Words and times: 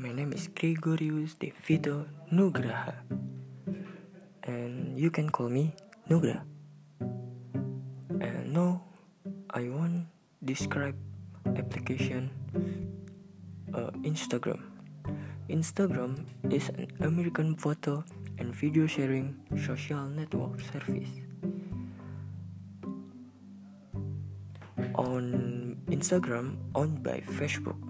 is 0.00 0.48
Gregorius 0.56 1.36
De 1.36 1.52
Vito 1.60 2.06
Nugraha, 2.32 3.04
and 4.44 4.96
you 4.96 5.10
can 5.10 5.28
call 5.28 5.50
me 5.50 5.74
Nugra. 6.08 6.40
And 8.20 8.54
now 8.54 8.80
I 9.52 9.68
want 9.68 10.08
describe 10.42 10.96
application 11.44 12.30
uh, 13.74 13.92
Instagram. 14.00 14.64
Instagram 15.50 16.24
is 16.48 16.70
an 16.70 16.88
American 17.00 17.54
photo 17.56 18.02
and 18.38 18.54
video 18.54 18.86
sharing 18.86 19.36
social 19.52 20.08
network 20.08 20.60
service. 20.72 21.12
On 24.96 25.76
Instagram, 25.92 26.56
owned 26.74 27.02
by 27.02 27.20
Facebook, 27.20 27.89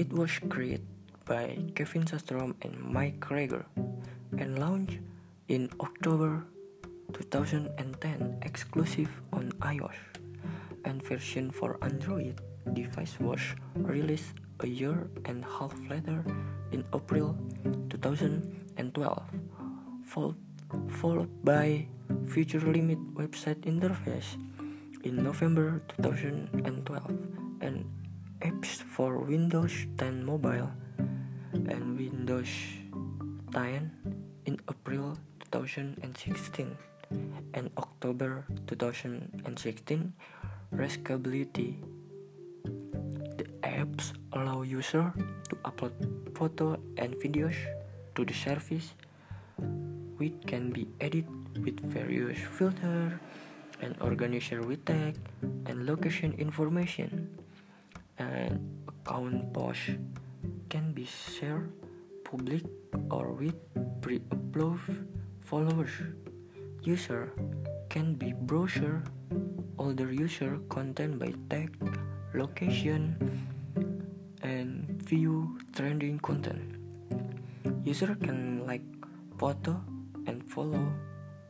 it 0.00 0.08
was 0.16 0.32
created 0.48 0.80
by 1.28 1.52
Kevin 1.76 2.08
Systrom 2.08 2.56
and 2.64 2.72
Mike 2.80 3.20
Krieger 3.20 3.66
and 4.40 4.58
launched 4.58 4.96
in 5.48 5.68
October 5.78 6.48
2010 7.12 8.40
exclusive 8.40 9.12
on 9.30 9.52
iOS 9.60 10.00
and 10.86 11.04
version 11.04 11.50
for 11.50 11.76
Android. 11.82 12.40
Device 12.72 13.20
was 13.20 13.40
released 13.76 14.40
a 14.60 14.66
year 14.66 15.10
and 15.26 15.44
a 15.44 15.48
half 15.60 15.76
later 15.90 16.24
in 16.72 16.80
April 16.96 17.36
2012 17.92 19.22
followed 20.88 21.44
by 21.44 21.84
Future 22.24 22.64
limit 22.64 22.98
website 23.12 23.60
interface 23.68 24.40
in 25.04 25.22
November 25.22 25.82
2012 26.00 26.56
and 27.60 27.84
apps 28.40 28.80
for 28.80 29.20
Windows 29.20 29.84
10 30.00 30.24
mobile 30.24 30.72
and 31.52 31.96
Windows 31.96 32.48
10 33.52 33.92
in 34.48 34.56
April 34.64 35.20
2016 35.52 36.72
and 37.52 37.68
October 37.76 38.48
2016 38.66 40.12
respectively. 40.72 41.44
The 43.36 43.44
apps 43.60 44.16
allow 44.32 44.62
users 44.64 45.12
to 45.52 45.54
upload 45.68 45.92
photos 46.32 46.80
and 46.96 47.12
videos 47.20 47.56
to 48.16 48.24
the 48.24 48.32
service 48.32 48.96
which 50.16 50.36
can 50.48 50.72
be 50.72 50.88
edited 51.00 51.28
with 51.60 51.76
various 51.84 52.40
filters 52.56 53.12
and 53.84 53.96
organized 54.00 54.56
with 54.64 54.84
tag 54.84 55.16
and 55.68 55.84
location 55.84 56.32
information 56.40 57.28
and 58.20 58.60
account 58.84 59.48
post 59.56 59.96
can 60.68 60.92
be 60.92 61.08
shared 61.08 61.72
public 62.22 62.62
or 63.10 63.32
with 63.32 63.56
pre-upload 64.04 64.78
followers. 65.40 65.90
User 66.84 67.32
can 67.88 68.14
be 68.14 68.32
browser 68.36 69.02
older 69.80 70.12
user 70.12 70.60
content 70.68 71.18
by 71.18 71.32
tag 71.48 71.72
location 72.36 73.16
and 74.44 74.84
view 75.08 75.58
trending 75.72 76.20
content. 76.20 76.76
User 77.84 78.14
can 78.20 78.66
like 78.68 78.84
photo 79.40 79.80
and 80.28 80.44
follow 80.44 80.92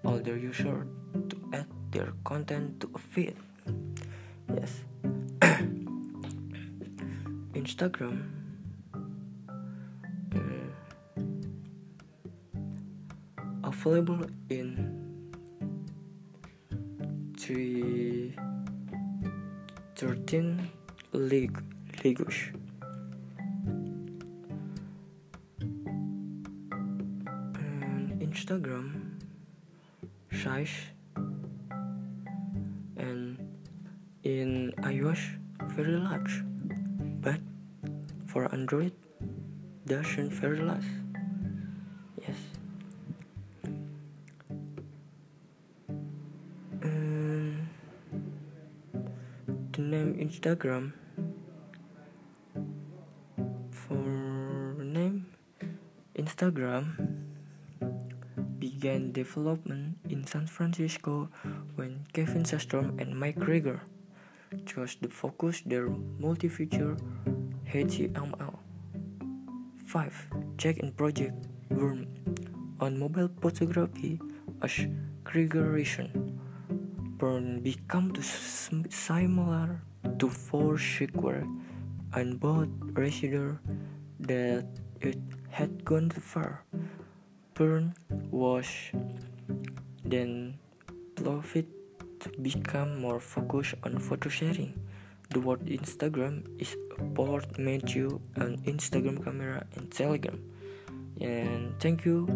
older 0.06 0.38
user 0.38 0.86
to 1.28 1.36
add 1.52 1.66
their 1.90 2.14
content 2.22 2.78
to 2.78 2.86
a 2.94 2.98
feed 2.98 3.34
instagram. 7.81 8.20
Uh, 10.35 10.68
available 13.64 14.20
in 14.51 14.68
three, 17.39 18.36
13 19.96 20.69
league, 21.13 21.58
leagues. 22.05 22.51
And 27.55 28.20
Instagram 28.20 29.17
size 30.42 30.77
and 32.96 33.39
in 34.23 34.73
iOS 34.83 35.19
very 35.77 35.96
large, 35.96 36.45
for 38.30 38.46
Android 38.55 38.95
doesn't 39.86 40.30
very 40.30 40.63
large. 40.63 40.86
Yes. 42.23 42.39
the 49.73 49.83
name 49.83 50.14
Instagram 50.14 50.92
for 53.70 53.98
name 54.79 55.27
Instagram 56.14 57.19
began 58.58 59.11
development 59.11 59.98
in 60.08 60.27
San 60.27 60.46
Francisco 60.46 61.30
when 61.74 62.07
Kevin 62.13 62.45
Systrom 62.45 63.01
and 63.01 63.19
Mike 63.19 63.40
Krieger 63.40 63.80
chose 64.67 64.95
to 64.96 65.08
focus 65.08 65.63
their 65.64 65.89
multi-feature 66.19 66.96
HTML 67.70 68.58
5 69.86 70.58
check-in 70.58 70.91
project 70.91 71.47
Burbn 71.70 72.11
on 72.81 72.98
mobile 72.98 73.31
photography 73.41 74.19
as 74.61 74.86
reason 75.55 76.41
Burbn 77.17 77.63
became 77.63 78.11
too 78.11 78.23
similar 78.23 79.83
to 80.19 80.29
Foursquare 80.29 81.47
and 82.13 82.41
both 82.41 82.67
resided 82.98 83.58
that 84.19 84.67
it 85.01 85.19
had 85.51 85.85
gone 85.85 86.11
far. 86.11 86.64
Burbn 87.55 87.95
was 88.33 88.67
then 90.05 90.58
proved 91.14 91.67
to 92.19 92.29
become 92.42 93.01
more 93.01 93.20
focused 93.20 93.75
on 93.85 93.98
photo 93.98 94.29
sharing. 94.29 94.75
The 95.30 95.39
word 95.39 95.63
Instagram 95.67 96.42
is 96.58 96.74
a 96.98 97.02
menu 97.57 98.18
on 98.36 98.58
Instagram 98.67 99.23
camera 99.23 99.64
and 99.77 99.86
Telegram. 99.89 100.42
And 101.20 101.79
thank 101.79 102.05
you 102.05 102.27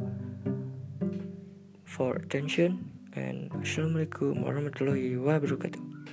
for 1.82 2.14
attention 2.14 2.86
and 3.18 3.50
Assalamualaikum 3.50 4.46
warahmatullahi 4.46 5.18
wabarakatuh 5.18 6.03